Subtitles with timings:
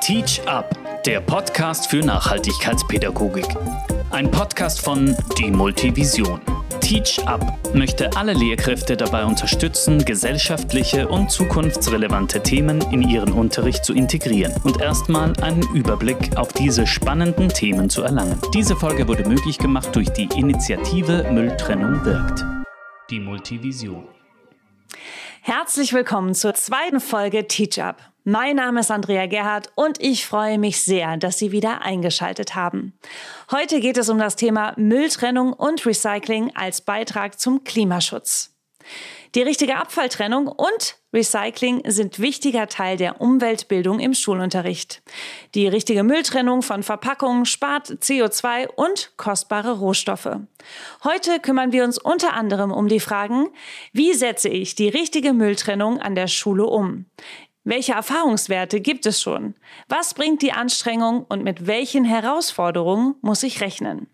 [0.00, 3.46] Teach Up, der Podcast für Nachhaltigkeitspädagogik.
[4.10, 6.40] Ein Podcast von Die Multivision.
[6.80, 13.94] Teach Up möchte alle Lehrkräfte dabei unterstützen, gesellschaftliche und zukunftsrelevante Themen in ihren Unterricht zu
[13.94, 18.38] integrieren und erstmal einen Überblick auf diese spannenden Themen zu erlangen.
[18.52, 22.44] Diese Folge wurde möglich gemacht durch die Initiative Mülltrennung wirkt.
[23.08, 24.06] Die Multivision.
[25.40, 28.11] Herzlich willkommen zur zweiten Folge Teach Up.
[28.24, 32.92] Mein Name ist Andrea Gerhardt und ich freue mich sehr, dass Sie wieder eingeschaltet haben.
[33.50, 38.54] Heute geht es um das Thema Mülltrennung und Recycling als Beitrag zum Klimaschutz.
[39.34, 45.02] Die richtige Abfalltrennung und Recycling sind wichtiger Teil der Umweltbildung im Schulunterricht.
[45.56, 50.36] Die richtige Mülltrennung von Verpackungen spart CO2 und kostbare Rohstoffe.
[51.02, 53.48] Heute kümmern wir uns unter anderem um die Fragen,
[53.92, 57.06] wie setze ich die richtige Mülltrennung an der Schule um?
[57.64, 59.54] Welche Erfahrungswerte gibt es schon?
[59.88, 64.08] Was bringt die Anstrengung und mit welchen Herausforderungen muss ich rechnen?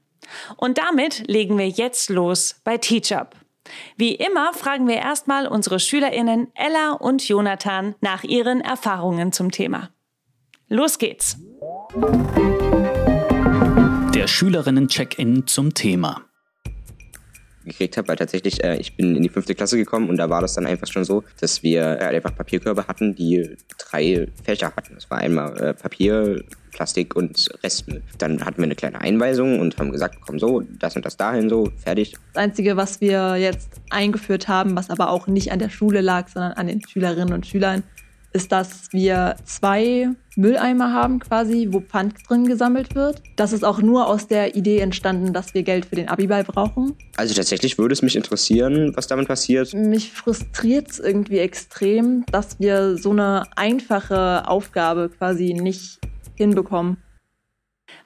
[0.58, 3.34] Und damit legen wir jetzt los bei TeachUp.
[3.96, 9.90] Wie immer fragen wir erstmal unsere SchülerInnen Ella und Jonathan nach ihren Erfahrungen zum Thema.
[10.68, 11.38] Los geht's!
[14.14, 16.27] Der Schülerinnen-Check-In zum Thema
[17.68, 20.40] gekriegt habe, weil tatsächlich äh, ich bin in die fünfte Klasse gekommen und da war
[20.40, 24.94] das dann einfach schon so, dass wir äh, einfach Papierkörbe hatten, die drei Fächer hatten.
[24.94, 28.02] Das war einmal äh, Papier, Plastik und Restmüll.
[28.18, 31.48] Dann hatten wir eine kleine Einweisung und haben gesagt, komm so, das und das dahin
[31.48, 32.14] so, fertig.
[32.34, 36.28] Das Einzige, was wir jetzt eingeführt haben, was aber auch nicht an der Schule lag,
[36.28, 37.82] sondern an den Schülerinnen und Schülern,
[38.38, 43.20] ist, dass wir zwei Mülleimer haben quasi, wo Pfand drin gesammelt wird.
[43.34, 46.94] Das ist auch nur aus der Idee entstanden, dass wir Geld für den Abiball brauchen.
[47.16, 49.74] Also tatsächlich würde es mich interessieren, was damit passiert.
[49.74, 55.98] Mich frustriert es irgendwie extrem, dass wir so eine einfache Aufgabe quasi nicht
[56.36, 56.98] hinbekommen.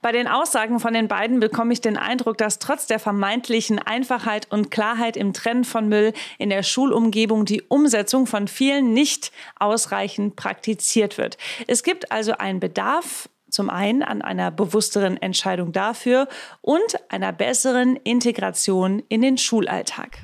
[0.03, 4.49] Bei den Aussagen von den beiden bekomme ich den Eindruck, dass trotz der vermeintlichen Einfachheit
[4.51, 9.31] und Klarheit im Trennen von Müll in der Schulumgebung die Umsetzung von vielen nicht
[9.61, 11.39] ausreichend praktiziert wird.
[11.69, 16.27] Es gibt also einen Bedarf zum einen an einer bewussteren Entscheidung dafür
[16.63, 20.19] und einer besseren Integration in den Schulalltag.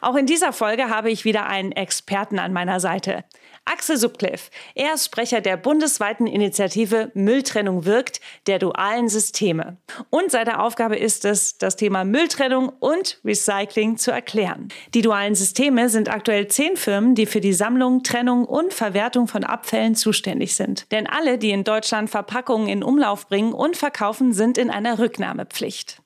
[0.00, 3.24] Auch in dieser Folge habe ich wieder einen Experten an meiner Seite.
[3.64, 4.50] Axel Subcliffe.
[4.74, 9.76] Er ist Sprecher der bundesweiten Initiative Mülltrennung wirkt der dualen Systeme.
[10.10, 14.68] Und seine Aufgabe ist es, das Thema Mülltrennung und Recycling zu erklären.
[14.94, 19.44] Die dualen Systeme sind aktuell zehn Firmen, die für die Sammlung, Trennung und Verwertung von
[19.44, 20.90] Abfällen zuständig sind.
[20.90, 26.02] Denn alle, die in Deutschland Verpackungen in Umlauf bringen und verkaufen, sind in einer Rücknahmepflicht.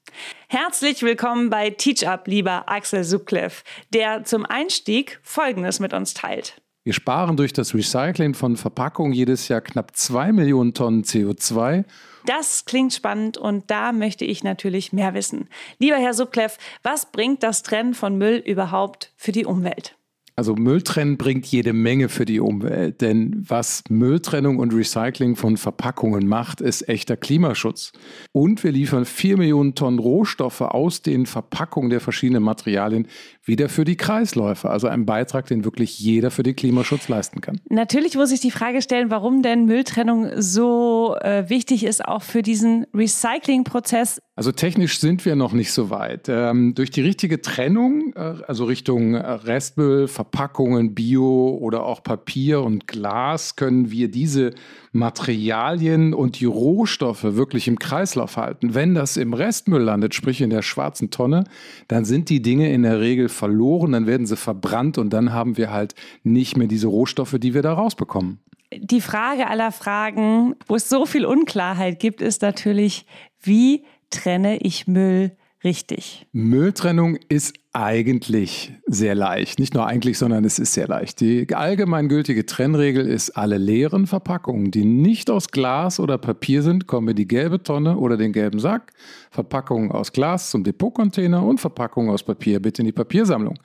[0.49, 6.61] Herzlich willkommen bei Teach Up, lieber Axel Subcliffe, der zum Einstieg Folgendes mit uns teilt.
[6.87, 11.85] Wir sparen durch das Recycling von Verpackungen jedes Jahr knapp zwei Millionen Tonnen CO2.
[12.27, 15.49] Das klingt spannend und da möchte ich natürlich mehr wissen.
[15.81, 19.97] Lieber Herr Subkleff, was bringt das Trennen von Müll überhaupt für die Umwelt?
[20.39, 26.29] Also Mülltrennen bringt jede Menge für die Umwelt, denn was Mülltrennung und Recycling von Verpackungen
[26.29, 27.93] macht, ist echter Klimaschutz.
[28.33, 33.09] Und wir liefern vier Millionen Tonnen Rohstoffe aus den Verpackungen der verschiedenen Materialien
[33.47, 34.71] wieder für die Kreisläufe.
[34.71, 37.61] Also ein Beitrag, den wirklich jeder für den Klimaschutz leisten kann.
[37.69, 42.43] Natürlich muss ich die Frage stellen, warum denn Mülltrennung so äh, wichtig ist, auch für
[42.43, 44.21] diesen Recyclingprozess.
[44.35, 46.29] Also technisch sind wir noch nicht so weit.
[46.29, 52.87] Ähm, durch die richtige Trennung, äh, also Richtung Restmüll, Verpackungen, Bio oder auch Papier und
[52.87, 54.55] Glas können wir diese
[54.97, 58.75] Materialien und die Rohstoffe wirklich im Kreislauf halten.
[58.75, 61.45] Wenn das im Restmüll landet, sprich in der schwarzen Tonne,
[61.89, 65.57] dann sind die Dinge in der Regel verloren, dann werden sie verbrannt und dann haben
[65.57, 68.41] wir halt nicht mehr diese Rohstoffe, die wir da rausbekommen.
[68.77, 73.07] Die Frage aller Fragen, wo es so viel Unklarheit gibt, ist natürlich,
[73.41, 76.27] wie trenne ich Müll richtig?
[76.33, 79.59] Mülltrennung ist eigentlich sehr leicht.
[79.59, 81.21] Nicht nur eigentlich, sondern es ist sehr leicht.
[81.21, 87.09] Die allgemeingültige Trennregel ist, alle leeren Verpackungen, die nicht aus Glas oder Papier sind, kommen
[87.09, 88.93] in die gelbe Tonne oder den gelben Sack.
[89.31, 93.59] Verpackungen aus Glas zum Depotcontainer und Verpackungen aus Papier bitte in die Papiersammlung.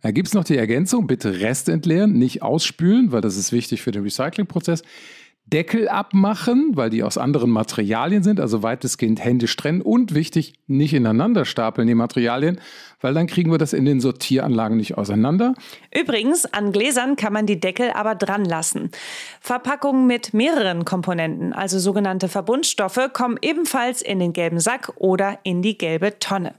[0.00, 3.82] Da gibt es noch die Ergänzung, bitte Rest entleeren, nicht ausspülen, weil das ist wichtig
[3.82, 4.82] für den Recyclingprozess.
[5.52, 10.92] Deckel abmachen, weil die aus anderen Materialien sind, also weitestgehend händisch trennen und wichtig, nicht
[10.92, 12.60] ineinander stapeln die Materialien,
[13.00, 15.54] weil dann kriegen wir das in den Sortieranlagen nicht auseinander.
[15.94, 18.90] Übrigens, an Gläsern kann man die Deckel aber dran lassen.
[19.40, 25.62] Verpackungen mit mehreren Komponenten, also sogenannte Verbundstoffe, kommen ebenfalls in den gelben Sack oder in
[25.62, 26.54] die gelbe Tonne.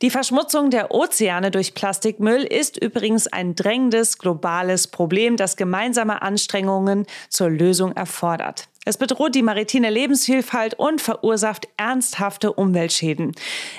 [0.00, 7.04] Die Verschmutzung der Ozeane durch Plastikmüll ist übrigens ein drängendes globales Problem, das gemeinsame Anstrengungen
[7.28, 8.68] zur Lösung erfordert.
[8.84, 13.32] Es bedroht die maritime Lebensvielfalt und verursacht ernsthafte Umweltschäden.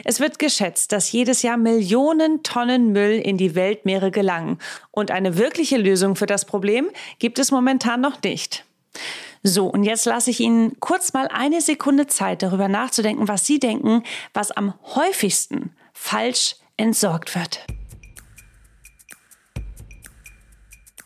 [0.04, 4.58] Es wird geschätzt, dass jedes Jahr Millionen Tonnen Müll in die Weltmeere gelangen.
[4.92, 6.90] Und eine wirkliche Lösung für das Problem
[7.20, 8.66] gibt es momentan noch nicht.
[9.42, 13.58] So, und jetzt lasse ich Ihnen kurz mal eine Sekunde Zeit, darüber nachzudenken, was Sie
[13.58, 17.66] denken, was am häufigsten falsch entsorgt wird.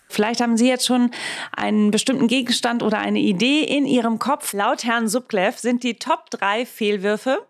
[0.08, 1.10] Vielleicht haben Sie jetzt schon
[1.52, 4.54] einen bestimmten Gegenstand oder eine Idee in Ihrem Kopf.
[4.54, 7.48] Laut Herrn Subklev sind die Top 3 Fehlwürfe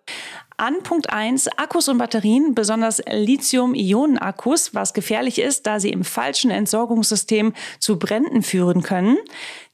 [0.55, 6.51] an Punkt 1 Akkus und Batterien, besonders Lithium-Ionen-Akkus, was gefährlich ist, da sie im falschen
[6.51, 9.17] Entsorgungssystem zu Bränden führen können.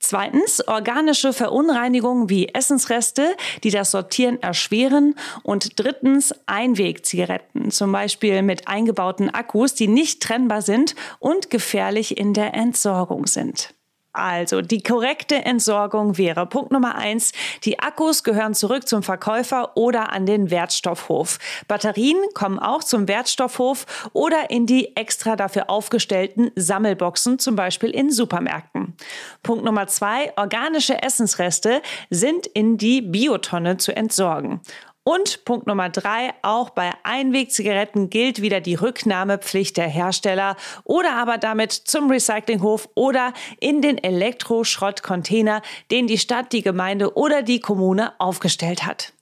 [0.09, 5.13] Zweitens organische Verunreinigungen wie Essensreste, die das Sortieren erschweren.
[5.43, 12.33] Und drittens Einwegzigaretten, zum Beispiel mit eingebauten Akkus, die nicht trennbar sind und gefährlich in
[12.33, 13.75] der Entsorgung sind.
[14.11, 17.31] Also, die korrekte Entsorgung wäre Punkt Nummer eins.
[17.63, 21.37] Die Akkus gehören zurück zum Verkäufer oder an den Wertstoffhof.
[21.67, 28.09] Batterien kommen auch zum Wertstoffhof oder in die extra dafür aufgestellten Sammelboxen, zum Beispiel in
[28.11, 28.95] Supermärkten.
[29.43, 30.33] Punkt Nummer zwei.
[30.37, 34.61] Organische Essensreste sind in die Biotonne zu entsorgen.
[35.09, 41.39] Und Punkt Nummer drei, auch bei Einwegzigaretten gilt wieder die Rücknahmepflicht der Hersteller oder aber
[41.39, 48.13] damit zum Recyclinghof oder in den Elektroschrottcontainer, den die Stadt, die Gemeinde oder die Kommune
[48.19, 49.13] aufgestellt hat.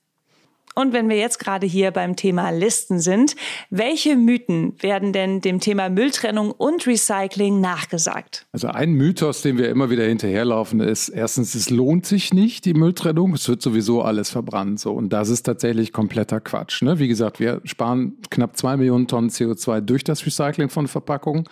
[0.78, 3.36] Und wenn wir jetzt gerade hier beim Thema Listen sind,
[3.72, 8.46] welche Mythen werden denn dem Thema Mülltrennung und Recycling nachgesagt?
[8.52, 12.76] Also ein Mythos, dem wir immer wieder hinterherlaufen, ist erstens, es lohnt sich nicht, die
[12.76, 13.34] Mülltrennung.
[13.34, 14.80] Es wird sowieso alles verbrannt.
[14.80, 14.94] So.
[14.94, 16.84] Und das ist tatsächlich kompletter Quatsch.
[16.84, 17.00] Ne?
[17.00, 21.46] Wie gesagt, wir sparen knapp zwei Millionen Tonnen CO2 durch das Recycling von Verpackungen.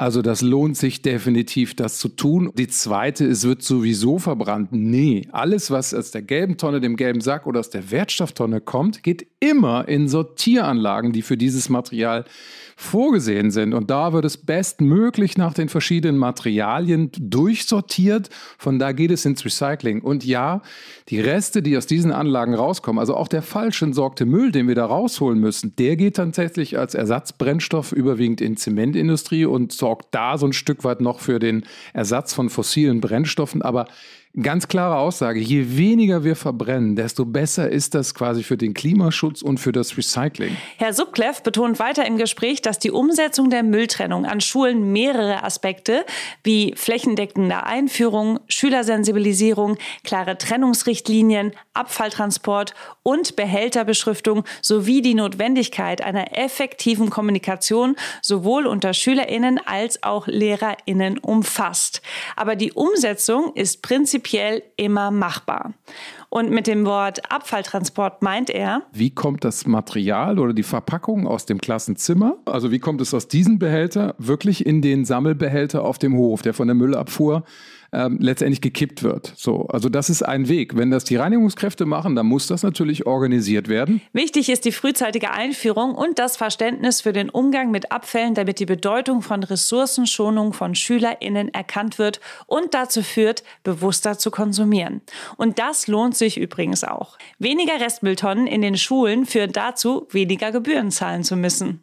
[0.00, 2.52] Also das lohnt sich definitiv, das zu tun.
[2.56, 4.72] Die zweite, es wird sowieso verbrannt.
[4.72, 9.02] Nee, alles, was aus der gelben Tonne, dem gelben Sack oder aus der Wertstofftonne kommt,
[9.02, 12.24] geht immer in Sortieranlagen, die für dieses Material
[12.80, 13.74] vorgesehen sind.
[13.74, 18.30] Und da wird es bestmöglich nach den verschiedenen Materialien durchsortiert.
[18.56, 20.00] Von da geht es ins Recycling.
[20.00, 20.62] Und ja,
[21.10, 24.74] die Reste, die aus diesen Anlagen rauskommen, also auch der falsch entsorgte Müll, den wir
[24.74, 30.46] da rausholen müssen, der geht tatsächlich als Ersatzbrennstoff überwiegend in Zementindustrie und sorgt da so
[30.46, 33.60] ein Stück weit noch für den Ersatz von fossilen Brennstoffen.
[33.60, 33.86] Aber
[34.40, 39.42] Ganz klare Aussage, je weniger wir verbrennen, desto besser ist das quasi für den Klimaschutz
[39.42, 40.56] und für das Recycling.
[40.76, 46.06] Herr Subklev betont weiter im Gespräch, dass die Umsetzung der Mülltrennung an Schulen mehrere Aspekte
[46.44, 57.96] wie flächendeckende Einführung, Schülersensibilisierung, klare Trennungsrichtlinien, Abfalltransport und Behälterbeschriftung sowie die Notwendigkeit einer effektiven Kommunikation
[58.22, 62.00] sowohl unter Schülerinnen als auch Lehrerinnen umfasst.
[62.36, 65.72] Aber die Umsetzung ist prinzipiell prinzipiell immer machbar.
[66.28, 71.44] Und mit dem Wort Abfalltransport meint er, wie kommt das Material oder die Verpackung aus
[71.44, 72.36] dem Klassenzimmer?
[72.44, 76.54] Also wie kommt es aus diesem Behälter wirklich in den Sammelbehälter auf dem Hof, der
[76.54, 77.42] von der Müllabfuhr
[77.92, 79.32] ähm, letztendlich gekippt wird.
[79.36, 80.76] So, also das ist ein Weg.
[80.76, 84.00] Wenn das die Reinigungskräfte machen, dann muss das natürlich organisiert werden.
[84.12, 88.66] Wichtig ist die frühzeitige Einführung und das Verständnis für den Umgang mit Abfällen, damit die
[88.66, 95.00] Bedeutung von Ressourcenschonung von SchülerInnen erkannt wird und dazu führt, bewusster zu konsumieren.
[95.36, 97.18] Und das lohnt sich übrigens auch.
[97.38, 101.82] Weniger Restmülltonnen in den Schulen führt dazu, weniger Gebühren zahlen zu müssen.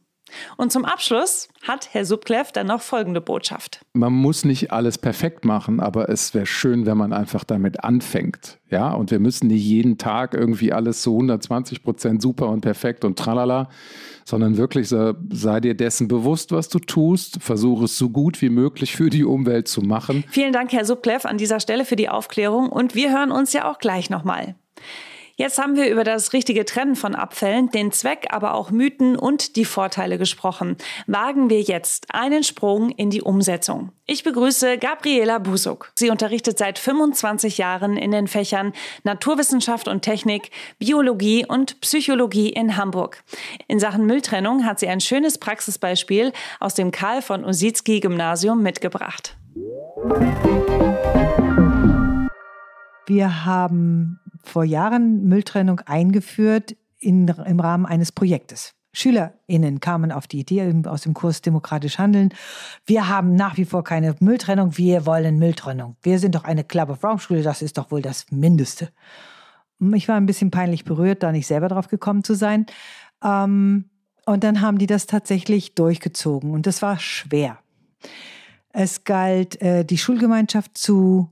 [0.58, 3.82] Und zum Abschluss hat Herr Subklev dann noch folgende Botschaft.
[3.94, 8.60] Man muss nicht alles perfekt machen, aber es wäre schön, wenn man einfach damit anfängt.
[8.70, 13.06] Ja, und wir müssen nicht jeden Tag irgendwie alles so 120 Prozent super und perfekt
[13.06, 13.70] und tralala,
[14.26, 17.42] sondern wirklich sei dir dessen bewusst, was du tust.
[17.42, 20.26] Versuche es so gut wie möglich für die Umwelt zu machen.
[20.30, 23.72] Vielen Dank, Herr Subklev, an dieser Stelle für die Aufklärung und wir hören uns ja
[23.72, 24.56] auch gleich nochmal.
[25.40, 29.56] Jetzt haben wir über das richtige Trennen von Abfällen, den Zweck, aber auch Mythen und
[29.56, 30.78] die Vorteile gesprochen.
[31.06, 33.92] Wagen wir jetzt einen Sprung in die Umsetzung.
[34.08, 35.92] Ich begrüße Gabriela Busuk.
[35.94, 42.76] Sie unterrichtet seit 25 Jahren in den Fächern Naturwissenschaft und Technik, Biologie und Psychologie in
[42.76, 43.24] Hamburg.
[43.68, 49.38] In Sachen Mülltrennung hat sie ein schönes Praxisbeispiel aus dem Karl von Usitzky Gymnasium mitgebracht.
[53.06, 58.74] Wir haben vor Jahren Mülltrennung eingeführt in, im Rahmen eines Projektes.
[58.94, 62.34] SchülerInnen kamen auf die Idee aus dem Kurs Demokratisch Handeln.
[62.86, 65.98] Wir haben nach wie vor keine Mülltrennung, wir wollen Mülltrennung.
[66.02, 68.90] Wir sind doch eine Club of Rome Schule, das ist doch wohl das Mindeste.
[69.94, 72.66] Ich war ein bisschen peinlich berührt, da nicht selber drauf gekommen zu sein.
[73.24, 73.86] Ähm,
[74.26, 77.60] Und dann haben die das tatsächlich durchgezogen und das war schwer.
[78.74, 81.32] Es galt, äh, die Schulgemeinschaft zu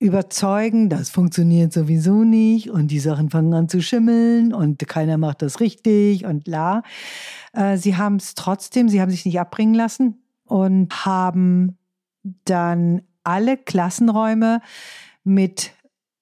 [0.00, 5.42] überzeugen, das funktioniert sowieso nicht und die Sachen fangen an zu schimmeln und keiner macht
[5.42, 6.82] das richtig und la.
[7.52, 11.76] Äh, sie haben es trotzdem, sie haben sich nicht abbringen lassen und haben
[12.46, 14.62] dann alle Klassenräume
[15.22, 15.72] mit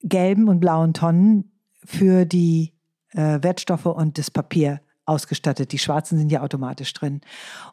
[0.03, 1.53] gelben und blauen Tonnen
[1.85, 2.75] für die
[3.13, 5.73] äh, Wertstoffe und das Papier ausgestattet.
[5.73, 7.21] Die schwarzen sind ja automatisch drin.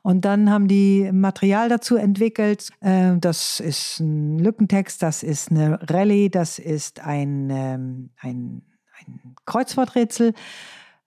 [0.01, 2.69] Und dann haben die Material dazu entwickelt.
[2.81, 8.61] Äh, das ist ein Lückentext, das ist eine Rallye, das ist ein, ähm, ein,
[8.99, 10.33] ein Kreuzworträtsel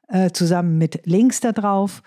[0.09, 2.03] äh, zusammen mit Links da drauf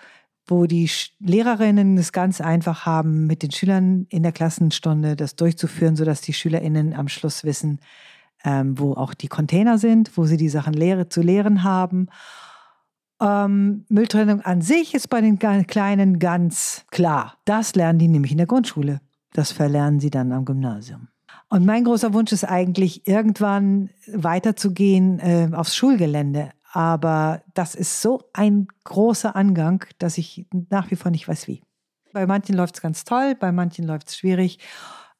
[0.46, 5.96] wo die Lehrerinnen es ganz einfach haben, mit den Schülern in der Klassenstunde das durchzuführen,
[5.96, 7.80] sodass die Schülerinnen am Schluss wissen,
[8.44, 12.08] ähm, wo auch die Container sind, wo sie die Sachen lehre, zu lehren haben.
[13.22, 17.38] Ähm, Mülltrennung an sich ist bei den Kleinen ganz klar.
[17.44, 19.00] Das lernen die nämlich in der Grundschule.
[19.32, 21.08] Das verlernen sie dann am Gymnasium.
[21.48, 26.50] Und mein großer Wunsch ist eigentlich, irgendwann weiterzugehen äh, aufs Schulgelände.
[26.72, 31.62] Aber das ist so ein großer Angang, dass ich nach wie vor nicht weiß, wie.
[32.12, 34.58] Bei manchen läuft es ganz toll, bei manchen läuft es schwierig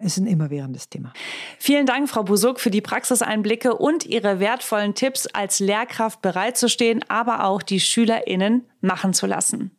[0.03, 1.13] ist ein immerwährendes Thema.
[1.59, 7.45] Vielen Dank, Frau Busuk, für die Praxiseinblicke und Ihre wertvollen Tipps, als Lehrkraft bereitzustehen, aber
[7.45, 9.71] auch die SchülerInnen machen zu lassen.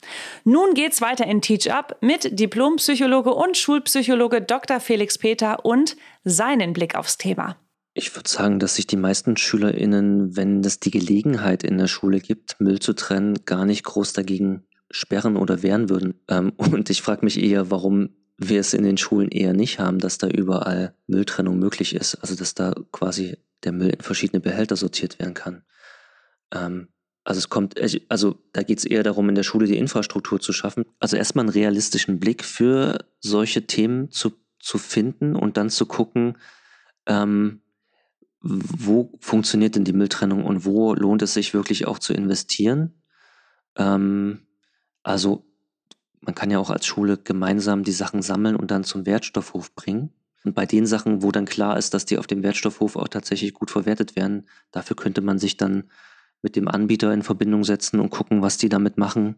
[0.44, 4.80] Nun geht's weiter in Teach Up mit Diplompsychologe und Schulpsychologe Dr.
[4.80, 7.58] Felix Peter und seinen Blick aufs Thema.
[7.96, 12.20] Ich würde sagen, dass sich die meisten SchülerInnen, wenn es die Gelegenheit in der Schule
[12.20, 16.16] gibt, Müll zu trennen, gar nicht groß dagegen sperren oder wehren würden.
[16.28, 20.00] Ähm, und ich frage mich eher, warum wir es in den Schulen eher nicht haben,
[20.00, 22.16] dass da überall Mülltrennung möglich ist.
[22.16, 25.64] Also dass da quasi der Müll in verschiedene Behälter sortiert werden kann.
[26.54, 26.90] Ähm,
[27.24, 27.76] also es kommt,
[28.10, 30.86] also da geht es eher darum, in der Schule die Infrastruktur zu schaffen.
[31.00, 36.38] Also erstmal einen realistischen Blick für solche Themen zu, zu finden und dann zu gucken,
[37.06, 37.62] ähm,
[38.42, 43.02] wo funktioniert denn die Mülltrennung und wo lohnt es sich wirklich auch zu investieren.
[43.78, 44.46] Ähm,
[45.02, 45.46] also
[46.26, 50.12] man kann ja auch als Schule gemeinsam die Sachen sammeln und dann zum Wertstoffhof bringen.
[50.44, 53.54] Und bei den Sachen, wo dann klar ist, dass die auf dem Wertstoffhof auch tatsächlich
[53.54, 55.86] gut verwertet werden, dafür könnte man sich dann
[56.42, 59.38] mit dem Anbieter in Verbindung setzen und gucken, was die damit machen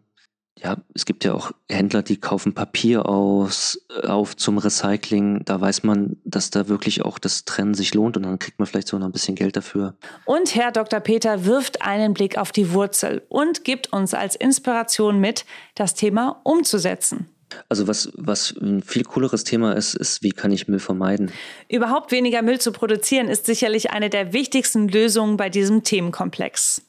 [0.58, 5.44] ja, es gibt ja auch Händler, die kaufen Papier aus, äh, auf zum Recycling.
[5.44, 8.66] Da weiß man, dass da wirklich auch das Trennen sich lohnt und dann kriegt man
[8.66, 9.94] vielleicht so noch ein bisschen Geld dafür.
[10.24, 11.00] Und Herr Dr.
[11.00, 15.44] Peter wirft einen Blick auf die Wurzel und gibt uns als Inspiration mit,
[15.74, 17.28] das Thema umzusetzen.
[17.68, 21.30] Also was, was ein viel cooleres Thema ist, ist, wie kann ich Müll vermeiden?
[21.68, 26.82] Überhaupt weniger Müll zu produzieren, ist sicherlich eine der wichtigsten Lösungen bei diesem Themenkomplex.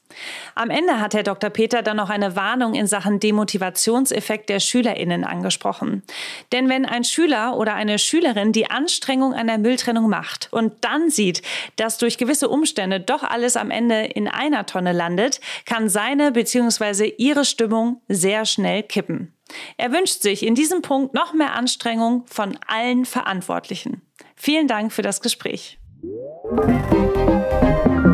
[0.56, 1.50] Am Ende hat Herr Dr.
[1.50, 6.04] Peter dann noch eine Warnung in Sachen Demotivationseffekt der SchülerInnen angesprochen.
[6.52, 11.42] Denn wenn ein Schüler oder eine Schülerin die Anstrengung einer Mülltrennung macht und dann sieht,
[11.76, 17.14] dass durch gewisse Umstände doch alles am Ende in einer Tonne landet, kann seine bzw.
[17.18, 19.34] ihre Stimmung sehr schnell kippen.
[19.78, 24.02] Er wünscht sich in diesem Punkt noch mehr Anstrengung von allen Verantwortlichen.
[24.36, 25.80] Vielen Dank für das Gespräch.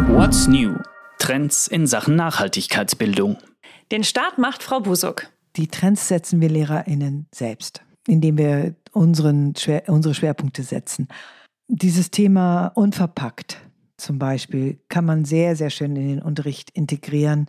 [0.10, 0.76] What's new?
[1.24, 3.38] Trends in Sachen Nachhaltigkeitsbildung.
[3.94, 5.30] Den Start macht Frau Busuk.
[5.56, 9.54] Die Trends setzen wir LehrerInnen selbst, indem wir unseren,
[9.88, 11.08] unsere Schwerpunkte setzen.
[11.70, 13.62] Dieses Thema unverpackt
[13.96, 17.46] zum Beispiel kann man sehr, sehr schön in den Unterricht integrieren.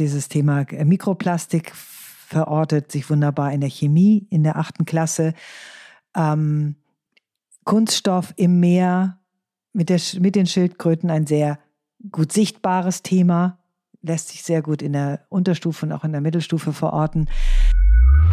[0.00, 5.34] Dieses Thema Mikroplastik verortet sich wunderbar in der Chemie in der achten Klasse.
[6.16, 6.74] Ähm,
[7.62, 9.20] Kunststoff im Meer
[9.72, 11.60] mit, der, mit den Schildkröten ein sehr
[12.10, 13.58] gut sichtbares Thema,
[14.02, 17.28] lässt sich sehr gut in der Unterstufe und auch in der Mittelstufe verorten.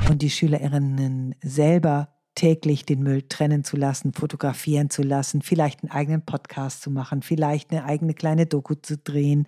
[0.10, 5.92] Und die Schülerinnen selber täglich den Müll trennen zu lassen, fotografieren zu lassen, vielleicht einen
[5.92, 9.46] eigenen Podcast zu machen, vielleicht eine eigene kleine Doku zu drehen.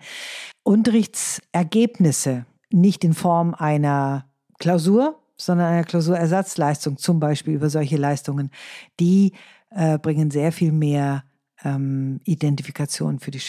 [0.62, 4.26] Unterrichtsergebnisse nicht in Form einer
[4.58, 8.50] Klausur, sondern einer Klausurersatzleistung, zum Beispiel über solche Leistungen,
[9.00, 9.32] die
[9.70, 11.24] äh, bringen sehr viel mehr
[11.64, 13.40] ähm, Identifikation für die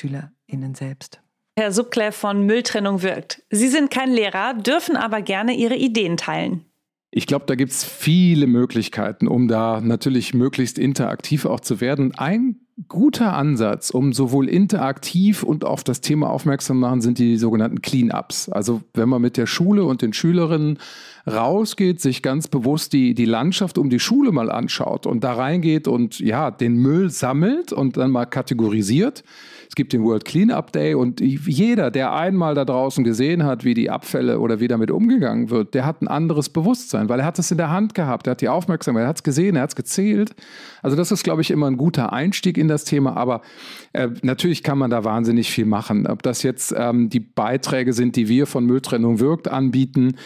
[0.53, 1.19] SchülerInnen selbst.
[1.57, 3.43] Herr Subklev von Mülltrennung wirkt.
[3.50, 6.65] Sie sind kein Lehrer, dürfen aber gerne Ihre Ideen teilen.
[7.12, 12.15] Ich glaube, da gibt es viele Möglichkeiten, um da natürlich möglichst interaktiv auch zu werden.
[12.15, 12.55] Ein
[12.88, 18.50] guter Ansatz, um sowohl interaktiv und auf das Thema aufmerksam machen, sind die sogenannten Clean-ups.
[18.50, 20.79] Also wenn man mit der Schule und den Schülerinnen
[21.27, 25.88] rausgeht, sich ganz bewusst die, die Landschaft um die Schule mal anschaut und da reingeht
[25.88, 29.24] und ja, den Müll sammelt und dann mal kategorisiert
[29.74, 33.74] Es gibt den World Cleanup Day und jeder, der einmal da draußen gesehen hat, wie
[33.74, 37.39] die Abfälle oder wie damit umgegangen wird, der hat ein anderes Bewusstsein, weil er hat
[37.39, 39.72] es in der Hand gehabt, er hat die Aufmerksamkeit, er hat es gesehen, er hat
[39.72, 40.36] es gezählt.
[40.84, 43.42] Also das ist, glaube ich, immer ein guter Einstieg in das Thema, aber
[43.94, 46.06] äh, natürlich kann man da wahnsinnig viel machen.
[46.06, 50.18] Ob das jetzt ähm, die Beiträge sind, die wir von Mülltrennung wirkt anbieten,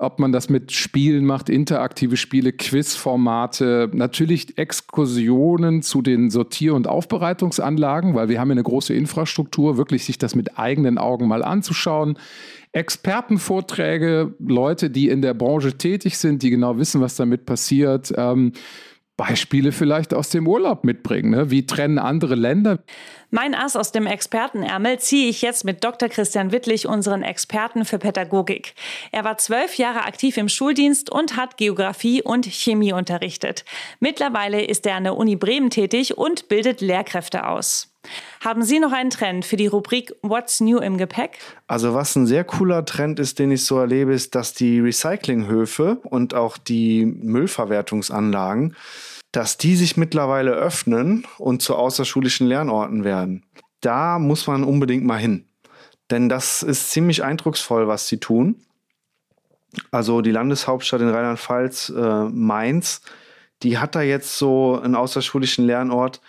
[0.00, 6.86] ob man das mit Spielen macht, interaktive Spiele, Quizformate, natürlich Exkursionen zu den Sortier- und
[6.86, 11.42] Aufbereitungsanlagen, weil wir haben ja eine große Infrastruktur, wirklich sich das mit eigenen Augen mal
[11.42, 12.16] anzuschauen.
[12.70, 18.12] Expertenvorträge, Leute, die in der Branche tätig sind, die genau wissen, was damit passiert.
[18.16, 18.52] Ähm,
[19.16, 21.30] Beispiele vielleicht aus dem Urlaub mitbringen.
[21.30, 21.50] Ne?
[21.50, 22.84] Wie trennen andere Länder?
[23.30, 26.08] Mein Ass aus dem Expertenärmel ziehe ich jetzt mit Dr.
[26.08, 28.74] Christian Wittlich, unseren Experten für Pädagogik.
[29.12, 33.66] Er war zwölf Jahre aktiv im Schuldienst und hat Geografie und Chemie unterrichtet.
[34.00, 37.92] Mittlerweile ist er an der Uni Bremen tätig und bildet Lehrkräfte aus.
[38.42, 41.38] Haben Sie noch einen Trend für die Rubrik What's New im Gepäck?
[41.66, 45.98] Also was ein sehr cooler Trend ist, den ich so erlebe, ist, dass die Recyclinghöfe
[46.04, 48.74] und auch die Müllverwertungsanlagen
[49.32, 53.44] dass die sich mittlerweile öffnen und zu außerschulischen Lernorten werden.
[53.80, 55.46] Da muss man unbedingt mal hin.
[56.10, 58.64] Denn das ist ziemlich eindrucksvoll, was sie tun.
[59.90, 63.02] Also die Landeshauptstadt in Rheinland-Pfalz, äh, Mainz,
[63.62, 66.20] die hat da jetzt so einen außerschulischen Lernort.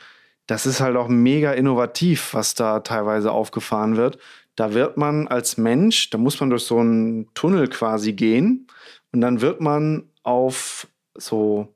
[0.47, 4.17] Das ist halt auch mega innovativ, was da teilweise aufgefahren wird.
[4.55, 8.67] Da wird man als Mensch, da muss man durch so einen Tunnel quasi gehen
[9.13, 11.73] und dann wird man auf so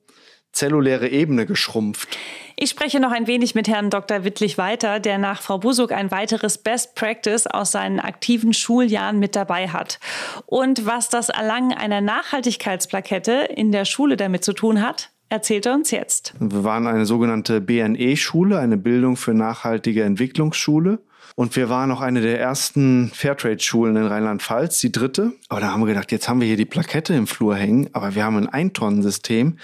[0.53, 2.17] zelluläre Ebene geschrumpft.
[2.55, 4.23] Ich spreche noch ein wenig mit Herrn Dr.
[4.23, 9.35] Wittlich weiter, der nach Frau Busuk ein weiteres Best Practice aus seinen aktiven Schuljahren mit
[9.35, 9.99] dabei hat.
[10.45, 15.73] Und was das Erlangen einer Nachhaltigkeitsplakette in der Schule damit zu tun hat, erzählt er
[15.73, 16.35] uns jetzt.
[16.39, 20.99] Wir waren eine sogenannte BNE-Schule, eine Bildung für nachhaltige Entwicklungsschule.
[21.35, 25.33] Und wir waren auch eine der ersten Fairtrade-Schulen in Rheinland-Pfalz, die dritte.
[25.49, 28.15] Aber da haben wir gedacht, jetzt haben wir hier die Plakette im Flur hängen, aber
[28.15, 29.57] wir haben ein Eintonnensystem.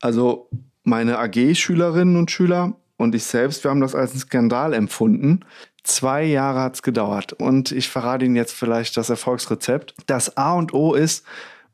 [0.00, 0.50] Also
[0.82, 5.40] meine AG-Schülerinnen und Schüler und ich selbst, wir haben das als einen Skandal empfunden.
[5.82, 7.32] Zwei Jahre hat es gedauert.
[7.32, 9.94] Und ich verrate Ihnen jetzt vielleicht das Erfolgsrezept.
[10.06, 11.24] Das A und O ist,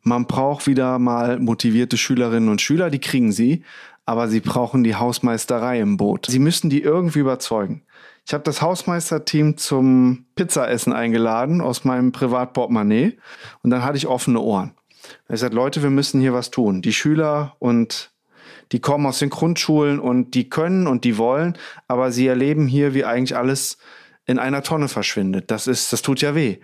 [0.03, 3.65] man braucht wieder mal motivierte Schülerinnen und Schüler, die kriegen sie,
[4.07, 6.27] aber sie brauchen die Hausmeisterei im Boot.
[6.29, 7.83] Sie müssen die irgendwie überzeugen.
[8.27, 13.19] Ich habe das Hausmeisterteam zum Pizzaessen eingeladen aus meinem Privatportemonnaie
[13.63, 14.75] und dann hatte ich offene Ohren.
[15.29, 16.83] Ich sagte, Leute, wir müssen hier was tun.
[16.83, 18.13] Die Schüler und
[18.73, 22.95] die kommen aus den Grundschulen und die können und die wollen, aber sie erleben hier,
[22.95, 23.79] wie eigentlich alles
[24.27, 25.51] in einer Tonne verschwindet.
[25.51, 26.59] Das ist, das tut ja weh.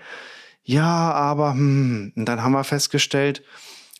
[0.62, 2.12] Ja, aber hm.
[2.14, 3.42] und dann haben wir festgestellt,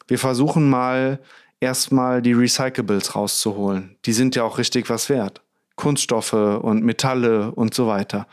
[0.09, 1.21] wir versuchen mal
[1.61, 3.97] erstmal die Recyclables rauszuholen.
[4.05, 5.43] Die sind ja auch richtig was wert.
[5.77, 8.27] Kunststoffe und Metalle und so weiter.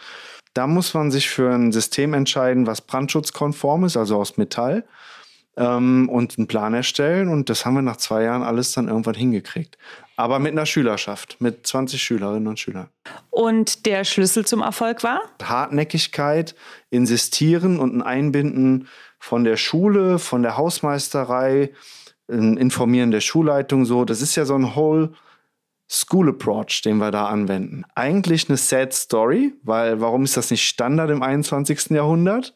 [0.53, 4.86] Da muss man sich für ein System entscheiden, was brandschutzkonform ist, also aus Metall
[5.58, 7.29] ähm, und einen Plan erstellen.
[7.29, 9.77] Und das haben wir nach zwei Jahren alles dann irgendwann hingekriegt.
[10.15, 12.89] Aber mit einer Schülerschaft, mit 20 Schülerinnen und Schülern.
[13.32, 15.21] Und der Schlüssel zum Erfolg war?
[15.41, 16.56] Hartnäckigkeit,
[16.91, 21.71] Insistieren und ein Einbinden von der Schule, von der Hausmeisterei,
[22.27, 24.06] Informieren der Schulleitung so.
[24.06, 25.13] Das ist ja so ein Whole
[25.93, 27.86] School Approach, den wir da anwenden.
[27.93, 31.91] Eigentlich eine sad Story, weil warum ist das nicht Standard im 21.
[31.91, 32.56] Jahrhundert?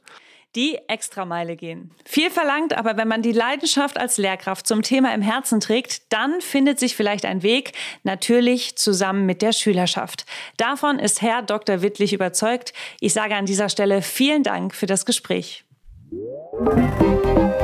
[0.55, 1.91] die Extrameile gehen.
[2.03, 6.41] Viel verlangt, aber wenn man die Leidenschaft als Lehrkraft zum Thema im Herzen trägt, dann
[6.41, 7.73] findet sich vielleicht ein Weg,
[8.03, 10.25] natürlich zusammen mit der Schülerschaft.
[10.57, 11.83] Davon ist Herr Dr.
[11.83, 12.73] Wittlich überzeugt.
[12.99, 15.63] Ich sage an dieser Stelle vielen Dank für das Gespräch.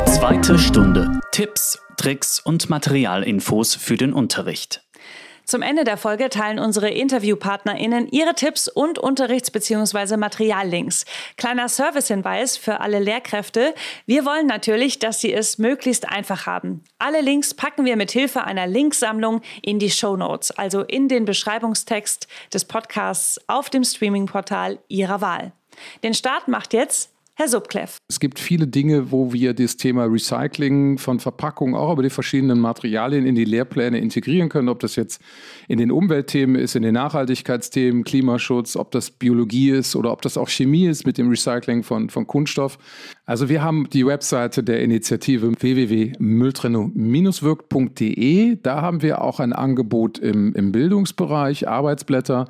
[0.06, 1.20] Zweite Stunde.
[1.32, 4.83] Tipps, Tricks und Materialinfos für den Unterricht.
[5.46, 10.18] Zum Ende der Folge teilen unsere InterviewpartnerInnen ihre Tipps und Unterrichts- bzw.
[10.18, 11.06] Materiallinks.
[11.38, 13.76] Kleiner Servicehinweis für alle Lehrkräfte.
[14.06, 16.84] Wir wollen natürlich, dass Sie es möglichst einfach haben.
[16.98, 21.26] Alle Links packen wir mit Hilfe einer Linksammlung in die Show Notes, also in den
[21.26, 25.52] Beschreibungstext des Podcasts auf dem Streamingportal Ihrer Wahl.
[26.04, 27.98] Den Start macht jetzt Herr Subkleff.
[28.08, 32.60] Es gibt viele Dinge, wo wir das Thema Recycling von Verpackungen auch über die verschiedenen
[32.60, 34.70] Materialien in die Lehrpläne integrieren können.
[34.70, 35.20] Ob das jetzt
[35.68, 40.38] in den Umweltthemen ist, in den Nachhaltigkeitsthemen, Klimaschutz, ob das Biologie ist oder ob das
[40.38, 42.78] auch Chemie ist mit dem Recycling von, von Kunststoff.
[43.26, 48.58] Also wir haben die Webseite der Initiative www.mülltrennung-wirkt.de.
[48.62, 52.46] Da haben wir auch ein Angebot im, im Bildungsbereich, Arbeitsblätter.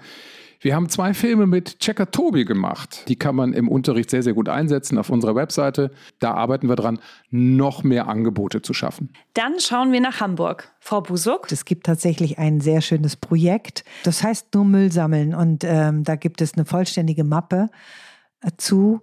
[0.64, 3.04] Wir haben zwei Filme mit Checker Tobi gemacht.
[3.10, 5.92] Die kann man im Unterricht sehr, sehr gut einsetzen auf unserer Webseite.
[6.20, 7.00] Da arbeiten wir dran,
[7.30, 9.12] noch mehr Angebote zu schaffen.
[9.34, 10.72] Dann schauen wir nach Hamburg.
[10.80, 11.52] Frau Busuk?
[11.52, 13.84] Es gibt tatsächlich ein sehr schönes Projekt.
[14.06, 15.36] Das heißt nur Müll sammeln.
[15.36, 17.70] Und ähm, da gibt es eine vollständige Mappe
[18.40, 19.02] äh, zu.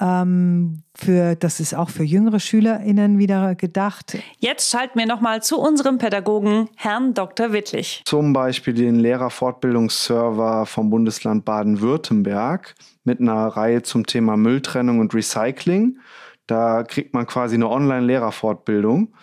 [0.00, 4.18] Ähm, für, das ist auch für jüngere SchülerInnen wieder gedacht.
[4.38, 7.52] Jetzt schalten wir nochmal zu unserem Pädagogen, Herrn Dr.
[7.52, 8.02] Wittlich.
[8.06, 15.98] Zum Beispiel den Lehrerfortbildungsserver vom Bundesland Baden-Württemberg mit einer Reihe zum Thema Mülltrennung und Recycling.
[16.46, 19.14] Da kriegt man quasi eine Online-Lehrerfortbildung.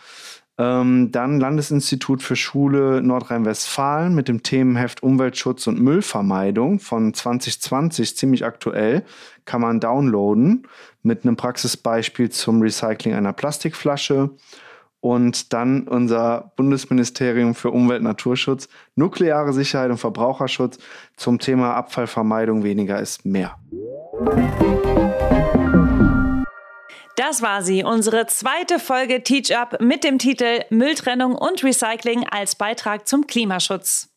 [0.59, 8.43] Ähm, dann Landesinstitut für Schule Nordrhein-Westfalen mit dem Themenheft Umweltschutz und Müllvermeidung von 2020, ziemlich
[8.43, 9.03] aktuell,
[9.45, 10.67] kann man downloaden
[11.03, 14.31] mit einem Praxisbeispiel zum Recycling einer Plastikflasche.
[14.99, 20.79] Und dann unser Bundesministerium für Umwelt, Naturschutz, nukleare Sicherheit und Verbraucherschutz
[21.15, 23.55] zum Thema Abfallvermeidung weniger ist mehr.
[27.17, 32.53] Das war sie, unsere zweite Folge Teach Up mit dem Titel Mülltrennung und Recycling als
[32.53, 34.09] Beitrag zum Klimaschutz.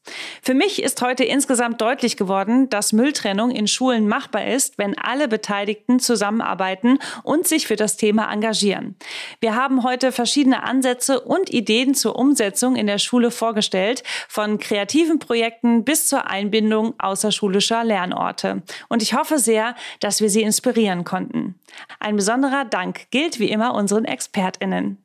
[0.42, 5.28] Für mich ist heute insgesamt deutlich geworden, dass Mülltrennung in Schulen machbar ist, wenn alle
[5.28, 8.96] Beteiligten zusammenarbeiten und sich für das Thema engagieren.
[9.40, 15.18] Wir haben heute verschiedene Ansätze und Ideen zur Umsetzung in der Schule vorgestellt, von kreativen
[15.18, 18.62] Projekten bis zur Einbindung außerschulischer Lernorte.
[18.88, 21.56] Und ich hoffe sehr, dass wir Sie inspirieren konnten.
[21.98, 24.98] Ein besonderer Dank gilt wie immer unseren ExpertInnen.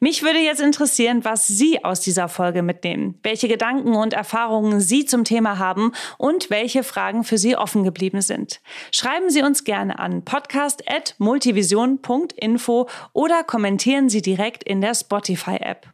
[0.00, 5.04] Mich würde jetzt interessieren, was Sie aus dieser Folge mitnehmen, welche Gedanken und Erfahrungen Sie
[5.04, 8.60] zum Thema haben und welche Fragen für Sie offen geblieben sind.
[8.90, 15.86] Schreiben Sie uns gerne an podcast.multivision.info oder kommentieren Sie direkt in der Spotify-App.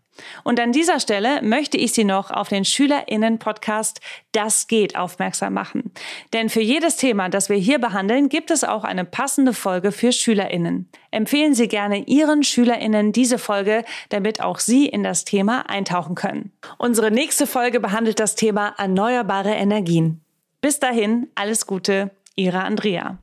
[0.44, 4.00] Und an dieser Stelle möchte ich Sie noch auf den SchülerInnen-Podcast
[4.32, 5.92] Das geht aufmerksam machen.
[6.32, 10.12] Denn für jedes Thema, das wir hier behandeln, gibt es auch eine passende Folge für
[10.12, 10.88] SchülerInnen.
[11.10, 16.52] Empfehlen Sie gerne Ihren SchülerInnen diese Folge, damit auch Sie in das Thema eintauchen können.
[16.78, 20.20] Unsere nächste Folge behandelt das Thema erneuerbare Energien.
[20.60, 23.18] Bis dahin, alles Gute, Ihre Andrea.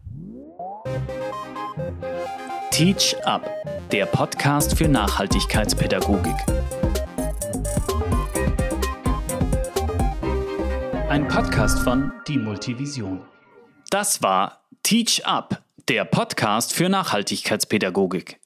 [2.71, 3.49] Teach Up,
[3.91, 6.60] der Podcast für Nachhaltigkeitspädagogik.
[11.11, 13.19] Ein Podcast von Die Multivision.
[13.89, 18.39] Das war Teach Up, der Podcast für Nachhaltigkeitspädagogik.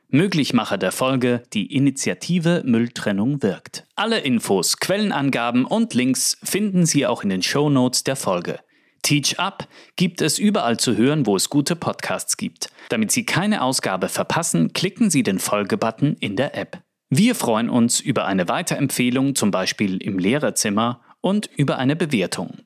[0.10, 3.86] Möglichmacher der Folge die Initiative Mülltrennung wirkt.
[3.96, 8.60] Alle Infos, Quellenangaben und Links finden Sie auch in den Show Notes der Folge.
[9.02, 12.70] Teach Up gibt es überall zu hören, wo es gute Podcasts gibt.
[12.90, 16.82] Damit Sie keine Ausgabe verpassen, klicken Sie den Folgebutton in der App.
[17.10, 22.60] Wir freuen uns über eine Weiterempfehlung, zum Beispiel im Lehrerzimmer, und über eine Bewertung.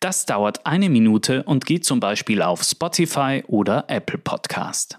[0.00, 4.96] Das dauert eine Minute und geht zum Beispiel auf Spotify oder Apple Podcast.